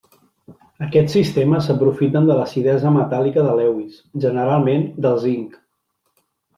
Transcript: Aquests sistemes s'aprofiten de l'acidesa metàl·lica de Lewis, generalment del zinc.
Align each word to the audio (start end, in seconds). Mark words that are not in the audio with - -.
Aquests 0.85 1.13
sistemes 1.17 1.67
s'aprofiten 1.67 2.31
de 2.31 2.39
l'acidesa 2.41 2.95
metàl·lica 2.97 3.47
de 3.51 3.55
Lewis, 3.63 4.03
generalment 4.27 4.93
del 5.07 5.25
zinc. 5.29 5.65